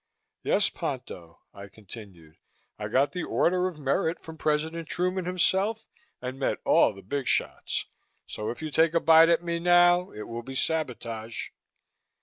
"Yes, 0.41 0.67
Ponto," 0.67 1.41
I 1.53 1.67
continued. 1.67 2.37
"I 2.79 2.87
got 2.87 3.11
the 3.11 3.21
Order 3.21 3.67
of 3.67 3.77
Merit 3.77 4.19
from 4.19 4.35
President 4.35 4.87
Truman 4.89 5.25
himself 5.25 5.85
and 6.19 6.39
met 6.39 6.57
all 6.65 6.91
the 6.91 7.03
big 7.03 7.27
shots, 7.27 7.85
so 8.25 8.49
if 8.49 8.63
you 8.63 8.71
take 8.71 8.95
a 8.95 8.99
bite 8.99 9.29
at 9.29 9.43
me 9.43 9.59
now 9.59 10.09
it 10.09 10.23
will 10.27 10.41
be 10.41 10.55
sabotage." 10.55 11.49